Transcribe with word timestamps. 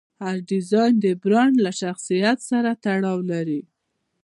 هر 0.23 0.37
ډیزاین 0.49 0.93
د 1.03 1.05
برانډ 1.23 1.55
له 1.65 1.71
شخصیت 1.81 2.37
سره 2.49 2.69
تړاو 2.83 3.19
لري. 3.31 3.61